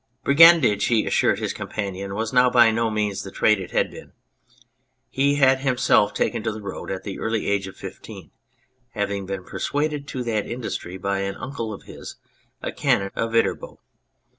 [0.23, 4.13] Brigandage, he assured his companion, was now by no means the trade it had been;
[5.11, 8.31] he had himself taken to the road at the early age of fifteen,
[8.95, 12.15] having been persuaded to that industry by an uncle of his,
[12.63, 13.79] a Canon of Viterbo.